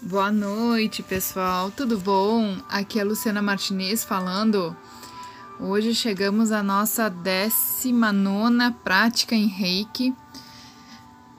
[0.00, 1.72] Boa noite, pessoal.
[1.72, 2.56] Tudo bom?
[2.68, 4.74] Aqui é a Luciana Martinez falando.
[5.58, 10.14] Hoje chegamos à nossa 19 prática em Reiki,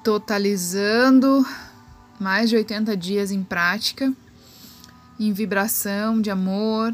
[0.03, 1.45] totalizando
[2.19, 4.13] mais de 80 dias em prática,
[5.17, 6.91] em vibração de amor,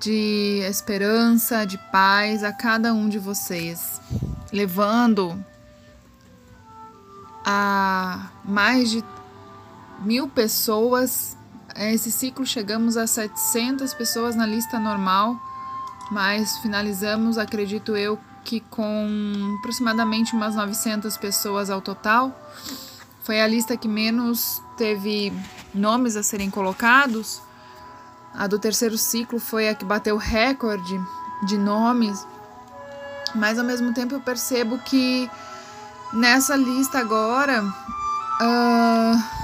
[0.00, 4.00] de esperança, de paz a cada um de vocês,
[4.50, 5.38] levando
[7.44, 9.04] a mais de
[10.00, 11.36] mil pessoas.
[11.76, 15.36] Esse ciclo chegamos a 700 pessoas na lista normal,
[16.10, 22.38] mas finalizamos, acredito eu, que com aproximadamente umas 900 pessoas ao total.
[23.22, 25.32] Foi a lista que menos teve
[25.74, 27.40] nomes a serem colocados.
[28.34, 31.00] A do terceiro ciclo foi a que bateu recorde
[31.46, 32.26] de nomes.
[33.34, 35.28] Mas ao mesmo tempo eu percebo que
[36.12, 37.64] nessa lista agora.
[38.40, 39.43] Uh,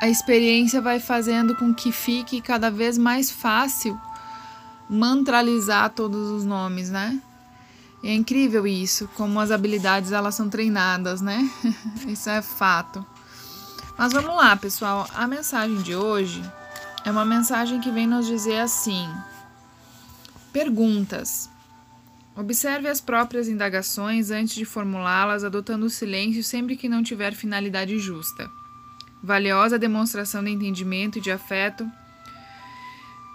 [0.00, 3.98] a experiência vai fazendo com que fique cada vez mais fácil
[4.88, 7.20] mantralizar todos os nomes, né?
[8.04, 11.50] é incrível isso, como as habilidades elas são treinadas, né?
[12.06, 13.04] isso é fato.
[13.98, 15.08] Mas vamos lá, pessoal.
[15.14, 16.42] A mensagem de hoje
[17.04, 19.08] é uma mensagem que vem nos dizer assim:
[20.52, 21.50] perguntas.
[22.36, 27.98] Observe as próprias indagações antes de formulá-las, adotando o silêncio sempre que não tiver finalidade
[27.98, 28.50] justa
[29.22, 31.90] valiosa demonstração de entendimento e de afeto.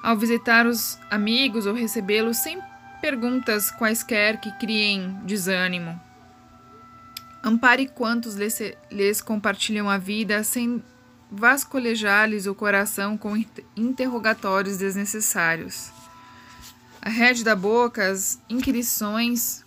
[0.03, 2.59] Ao visitar os amigos ou recebê-los sem
[3.01, 5.99] perguntas quaisquer que criem desânimo.
[7.43, 8.59] Ampare quantos lhes,
[8.91, 10.83] lhes compartilham a vida sem
[11.31, 13.35] vascolejar-lhes o coração com
[13.75, 15.91] interrogatórios desnecessários.
[17.01, 19.65] Arrede da boca as inquirições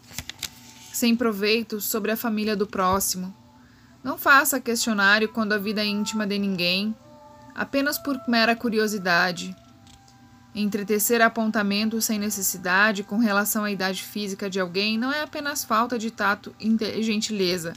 [0.92, 3.34] sem proveito sobre a família do próximo
[4.04, 6.94] não faça questionário quando a vida é íntima de ninguém,
[7.54, 9.56] apenas por mera curiosidade.
[10.54, 15.98] Entretecer apontamentos sem necessidade com relação à idade física de alguém não é apenas falta
[15.98, 17.72] de tato e gentileza,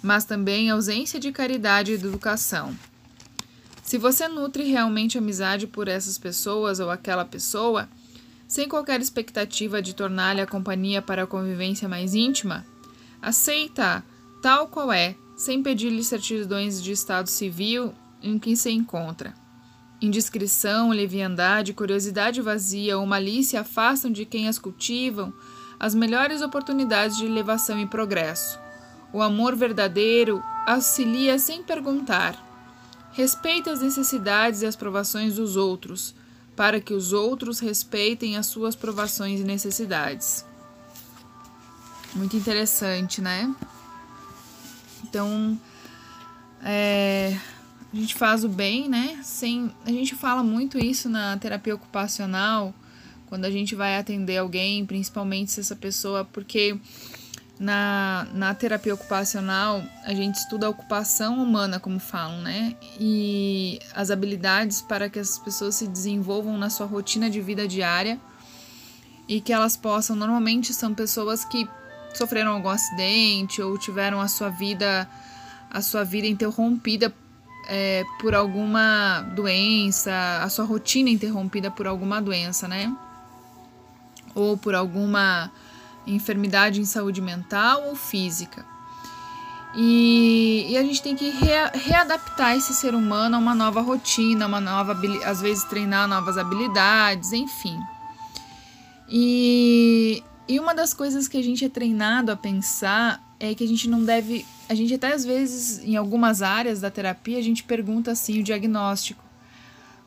[0.00, 2.74] mas também ausência de caridade e educação.
[3.82, 7.88] Se você nutre realmente amizade por essas pessoas ou aquela pessoa,
[8.46, 12.64] sem qualquer expectativa de tornar-lhe a companhia para a convivência mais íntima,
[13.20, 14.02] aceita
[14.40, 19.34] tal qual é, sem pedir-lhe certidões de estado civil em que se encontra.
[20.00, 25.32] Indiscrição, leviandade, curiosidade vazia ou malícia afastam de quem as cultivam
[25.78, 28.58] as melhores oportunidades de elevação e progresso.
[29.12, 32.42] O amor verdadeiro auxilia sem perguntar.
[33.12, 36.14] Respeita as necessidades e as provações dos outros,
[36.56, 40.44] para que os outros respeitem as suas provações e necessidades.
[42.14, 43.54] Muito interessante, né?
[45.14, 45.56] Então,
[46.64, 47.38] é,
[47.92, 49.20] a gente faz o bem, né?
[49.22, 52.74] Sem, a gente fala muito isso na terapia ocupacional,
[53.26, 56.76] quando a gente vai atender alguém, principalmente se essa pessoa, porque
[57.60, 62.74] na, na terapia ocupacional a gente estuda a ocupação humana, como falam, né?
[62.98, 68.18] E as habilidades para que as pessoas se desenvolvam na sua rotina de vida diária
[69.28, 71.68] e que elas possam, normalmente são pessoas que
[72.18, 75.08] sofreram algum acidente ou tiveram a sua vida
[75.70, 77.12] a sua vida interrompida
[77.66, 82.94] é, por alguma doença, a sua rotina interrompida por alguma doença, né?
[84.34, 85.50] Ou por alguma
[86.06, 88.64] enfermidade em saúde mental ou física.
[89.76, 94.46] E, e a gente tem que rea, readaptar esse ser humano a uma nova rotina,
[94.46, 97.76] uma nova, às vezes treinar novas habilidades, enfim.
[99.08, 103.68] E, e uma das coisas que a gente é treinado a pensar é que a
[103.68, 104.44] gente não deve.
[104.68, 108.42] A gente até às vezes, em algumas áreas da terapia, a gente pergunta assim o
[108.42, 109.24] diagnóstico.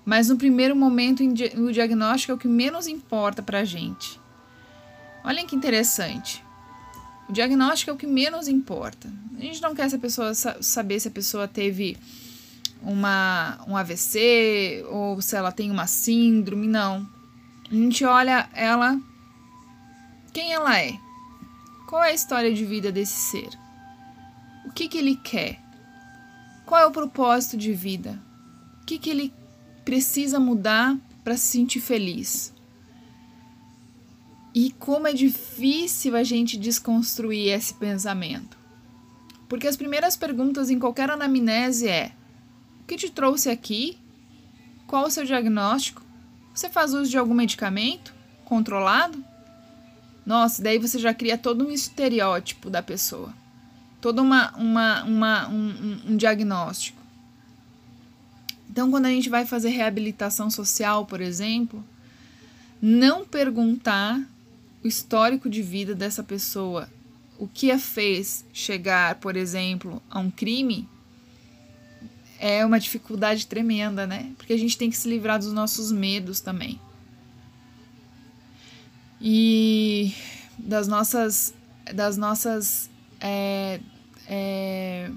[0.05, 4.19] Mas no primeiro momento, o diagnóstico é o que menos importa pra gente.
[5.23, 6.43] Olhem que interessante.
[7.27, 9.11] O diagnóstico é o que menos importa.
[9.37, 11.97] A gente não quer essa pessoa saber se a pessoa teve
[12.81, 17.05] uma, um AVC ou se ela tem uma síndrome, não.
[17.69, 18.97] A gente olha ela
[20.37, 20.99] quem ela é?
[21.87, 23.49] Qual é a história de vida desse ser?
[24.67, 25.59] O que, que ele quer?
[26.63, 28.21] Qual é o propósito de vida?
[28.79, 29.33] O que, que ele
[29.83, 32.53] precisa mudar para se sentir feliz?
[34.53, 38.59] E como é difícil a gente desconstruir esse pensamento.
[39.49, 42.11] Porque as primeiras perguntas em qualquer anamnese é:
[42.81, 43.97] o que te trouxe aqui?
[44.85, 46.03] Qual o seu diagnóstico?
[46.53, 48.13] Você faz uso de algum medicamento
[48.45, 49.25] controlado?
[50.27, 53.33] Nossa, daí você já cria todo um estereótipo da pessoa,
[54.01, 57.01] todo uma, uma, uma um, um diagnóstico.
[58.69, 61.81] Então, quando a gente vai fazer reabilitação social, por exemplo,
[62.81, 64.21] não perguntar
[64.83, 66.89] o histórico de vida dessa pessoa,
[67.39, 70.89] o que a fez chegar, por exemplo, a um crime,
[72.37, 74.33] é uma dificuldade tremenda, né?
[74.37, 76.81] Porque a gente tem que se livrar dos nossos medos também.
[79.21, 80.13] E
[80.57, 81.53] das nossas
[81.93, 82.89] das nossas
[83.21, 83.79] é,
[84.27, 85.09] é,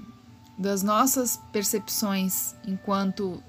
[0.57, 3.41] das nossas percepções enquanto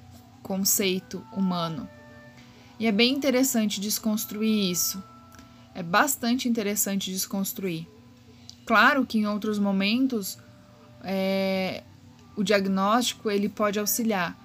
[0.43, 1.89] conceito humano.
[2.79, 5.03] E é bem interessante desconstruir isso.
[5.75, 7.87] É bastante interessante desconstruir.
[8.67, 10.39] Claro que em outros momentos
[11.03, 11.83] é,
[12.37, 14.37] o diagnóstico ele pode auxiliar,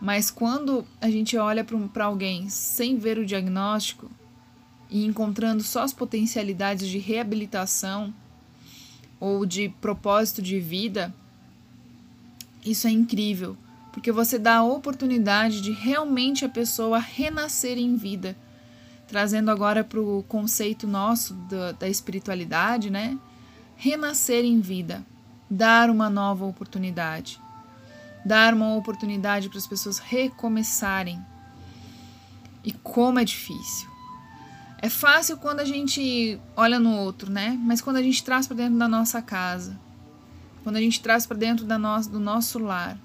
[0.00, 4.10] mas quando a gente olha para alguém sem ver o diagnóstico
[4.90, 8.14] e encontrando só as potencialidades de reabilitação
[9.18, 11.12] ou de propósito de vida,
[12.64, 13.56] isso é incrível,
[13.92, 18.36] porque você dá a oportunidade de realmente a pessoa renascer em vida.
[19.08, 23.16] Trazendo agora para o conceito nosso da, da espiritualidade, né?
[23.76, 25.06] Renascer em vida,
[25.48, 27.40] dar uma nova oportunidade,
[28.24, 31.24] dar uma oportunidade para as pessoas recomeçarem.
[32.64, 33.95] E como é difícil.
[34.78, 37.58] É fácil quando a gente olha no outro, né?
[37.62, 39.78] Mas quando a gente traz para dentro da nossa casa,
[40.62, 42.98] quando a gente traz para dentro da no, do nosso lar,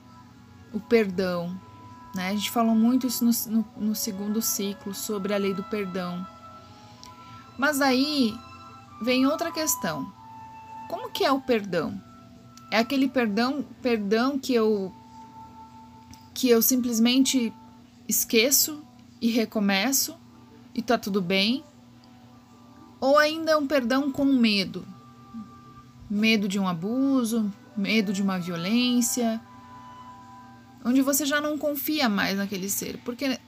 [0.74, 1.58] o perdão,
[2.14, 2.30] né?
[2.30, 6.26] A gente falou muito isso no, no, no segundo ciclo sobre a lei do perdão.
[7.58, 8.36] Mas aí
[9.02, 10.12] vem outra questão.
[10.90, 12.02] Como que é o perdão?
[12.70, 14.94] É aquele perdão, perdão que eu
[16.34, 17.54] que eu simplesmente
[18.08, 18.82] esqueço
[19.22, 20.18] e recomeço
[20.74, 21.64] e tá tudo bem?
[23.00, 24.86] Ou ainda é um perdão com medo?
[26.10, 29.42] Medo de um abuso, medo de uma violência,
[30.84, 32.98] onde você já não confia mais naquele ser.
[33.04, 33.40] Porque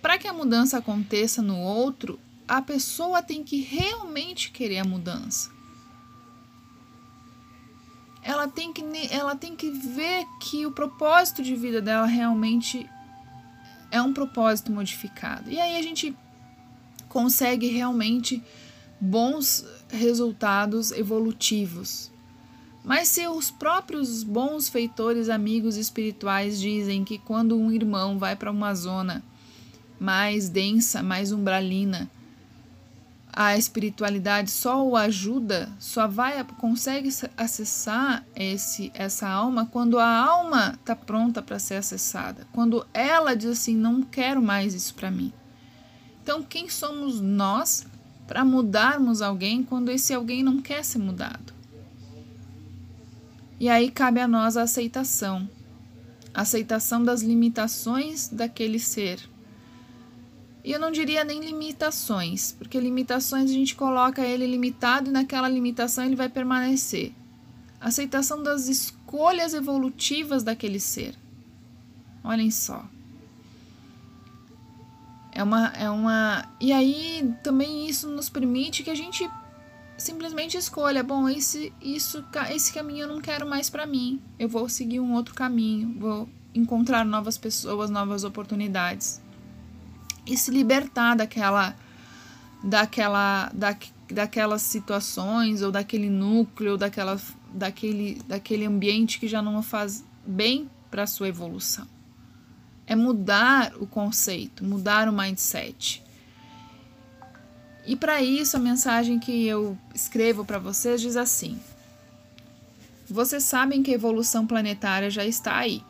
[0.00, 5.50] para que a mudança aconteça no outro, a pessoa tem que realmente querer a mudança.
[8.22, 12.88] Ela tem que, ela tem que ver que o propósito de vida dela realmente
[13.90, 15.50] é um propósito modificado.
[15.50, 16.14] E aí a gente
[17.10, 18.42] consegue realmente
[18.98, 22.10] bons resultados evolutivos.
[22.82, 28.50] Mas se os próprios bons feitores amigos espirituais dizem que quando um irmão vai para
[28.50, 29.22] uma zona
[29.98, 32.08] mais densa, mais umbralina,
[33.32, 40.78] a espiritualidade só o ajuda, só vai consegue acessar esse essa alma quando a alma
[40.80, 45.32] está pronta para ser acessada, quando ela diz assim, não quero mais isso para mim.
[46.30, 47.84] Então, quem somos nós
[48.28, 51.52] para mudarmos alguém quando esse alguém não quer ser mudado.
[53.58, 55.50] E aí cabe a nós a aceitação,
[56.32, 59.18] a aceitação das limitações daquele ser.
[60.62, 65.48] E eu não diria nem limitações, porque limitações a gente coloca ele limitado e naquela
[65.48, 67.12] limitação ele vai permanecer.
[67.80, 71.16] Aceitação das escolhas evolutivas daquele ser.
[72.22, 72.88] Olhem só.
[75.32, 76.44] É uma, é uma.
[76.60, 79.28] E aí também isso nos permite que a gente
[79.96, 84.20] simplesmente escolha, bom, esse, isso, esse caminho eu não quero mais para mim.
[84.38, 89.20] Eu vou seguir um outro caminho, vou encontrar novas pessoas, novas oportunidades.
[90.26, 91.76] E se libertar daquela
[92.62, 93.76] daquela da,
[94.12, 97.18] daquelas situações ou daquele núcleo, daquela
[97.52, 101.86] daquele daquele ambiente que já não faz bem para sua evolução
[102.90, 106.02] é mudar o conceito, mudar o mindset.
[107.86, 111.56] E para isso, a mensagem que eu escrevo para vocês diz assim:
[113.08, 115.84] Vocês sabem que a evolução planetária já está aí,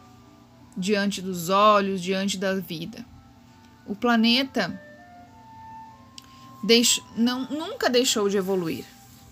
[0.76, 3.02] diante dos olhos, diante da vida.
[3.87, 4.78] O planeta
[7.16, 8.85] não, nunca deixou de evoluir,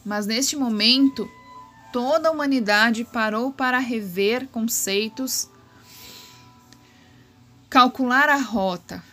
[0.07, 1.31] mas neste momento,
[1.93, 5.51] toda a humanidade parou para rever conceitos
[7.71, 9.05] Calcular a rota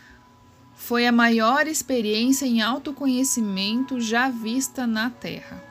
[0.77, 5.61] foi a maior experiência em autoconhecimento já vista na Terra.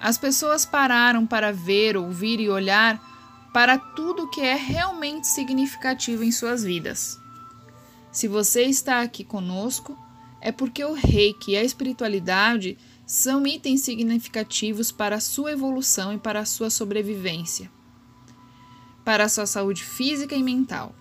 [0.00, 2.98] As pessoas pararam para ver, ouvir e olhar
[3.52, 7.20] para tudo que é realmente significativo em suas vidas.
[8.10, 9.98] Se você está aqui conosco,
[10.40, 16.18] é porque o reiki e a espiritualidade são itens significativos para a sua evolução e
[16.18, 17.70] para a sua sobrevivência,
[19.04, 20.94] para a sua saúde física e mental.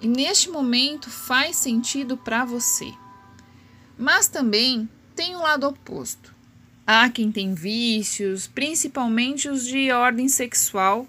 [0.00, 2.92] E neste momento faz sentido para você.
[3.98, 6.34] Mas também tem o um lado oposto.
[6.86, 11.06] Há quem tem vícios, principalmente os de ordem sexual,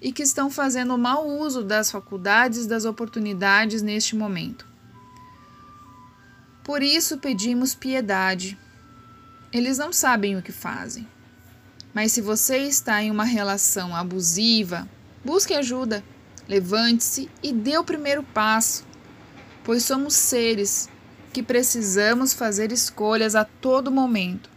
[0.00, 4.66] e que estão fazendo mau uso das faculdades das oportunidades neste momento.
[6.64, 8.56] Por isso pedimos piedade.
[9.52, 11.06] Eles não sabem o que fazem.
[11.92, 14.88] Mas se você está em uma relação abusiva,
[15.24, 16.04] busque ajuda,
[16.50, 18.84] levante-se e dê o primeiro passo,
[19.62, 20.88] pois somos seres
[21.32, 24.50] que precisamos fazer escolhas a todo momento.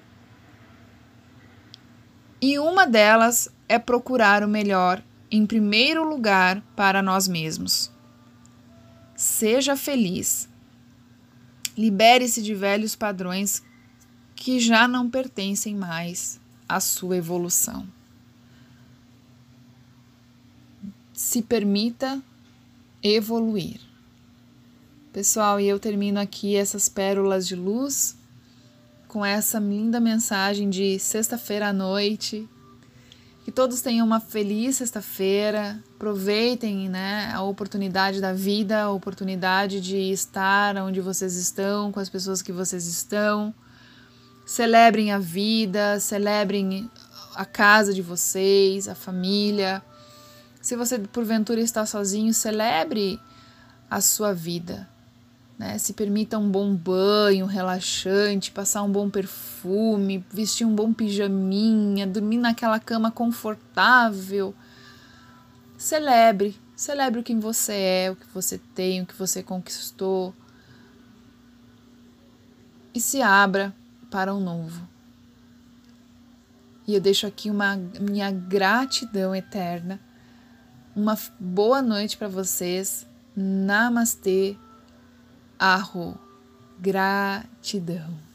[2.42, 7.92] E uma delas é procurar o melhor em primeiro lugar para nós mesmos.
[9.16, 10.50] Seja feliz.
[11.78, 13.62] Libere-se de velhos padrões
[14.36, 17.88] que já não pertencem mais à sua evolução.
[21.24, 22.22] Se permita
[23.02, 23.80] evoluir.
[25.14, 28.18] Pessoal, e eu termino aqui essas pérolas de luz
[29.08, 32.48] com essa linda mensagem de sexta-feira à noite.
[33.46, 40.12] Que todos tenham uma feliz sexta-feira, aproveitem né, a oportunidade da vida, a oportunidade de
[40.12, 43.56] estar onde vocês estão, com as pessoas que vocês estão.
[44.46, 46.92] Celebrem a vida, celebrem
[47.34, 49.82] a casa de vocês, a família.
[50.64, 53.20] Se você porventura está sozinho, celebre
[53.90, 54.88] a sua vida.
[55.60, 55.78] Né?
[55.78, 62.38] Se permita um bom banho relaxante, passar um bom perfume, vestir um bom pijaminha, dormir
[62.38, 64.56] naquela cama confortável.
[65.78, 70.34] Celebre, celebre o que você é, o que você tem, o que você conquistou.
[72.94, 73.76] E se abra
[74.10, 74.88] para o novo.
[76.88, 80.00] E eu deixo aqui uma minha gratidão eterna.
[80.96, 83.08] Uma boa noite para vocês.
[83.36, 84.56] Namastê.
[85.58, 86.20] Arro.
[86.80, 88.33] Gratidão.